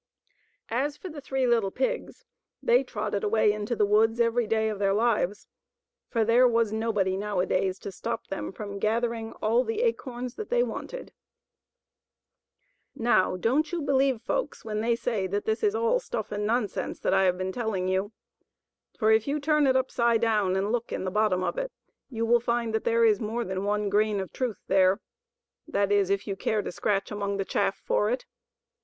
[0.69, 2.25] As for the three little pigs,
[2.59, 5.47] they trotted away into the woods every day of their lives,
[6.09, 10.63] for there was nobody nowadays to stop them from gathering all the acorns that they
[10.63, 11.13] wanted.
[12.97, 12.97] (|[r^e fl>sre fitUhsi f a^t t'n t\ft tofnbolxi.
[12.97, 16.47] 2 Now, don't you believe folks when they say that this is all stuff and
[16.47, 18.11] nonsense that I have been telling you;
[18.97, 21.71] for if you turn it upside down and look in the bottom of it
[22.09, 24.99] you will find that there is more than one grain of truth there;
[25.67, 28.25] that is if you care to scratch among the chaff for it.